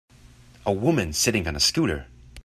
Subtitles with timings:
[0.65, 2.07] A woman sitting on a scooter.